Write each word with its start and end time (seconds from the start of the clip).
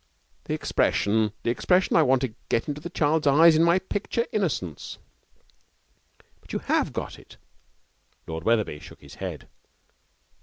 'The 0.45 0.55
expression 0.55 1.31
the 1.43 1.51
expression 1.51 1.95
I 1.95 2.01
want 2.01 2.23
to 2.23 2.33
get 2.49 2.67
into 2.67 2.81
the 2.81 2.89
child's 2.89 3.27
eyes 3.27 3.55
in 3.55 3.61
my 3.61 3.77
picture, 3.77 4.25
"Innocence".' 4.31 4.97
'But 6.39 6.53
you 6.53 6.57
have 6.57 6.91
got 6.91 7.19
it.' 7.19 7.37
Lord 8.25 8.43
Wetherby 8.43 8.79
shook 8.79 9.01
his 9.01 9.13
head. 9.21 9.47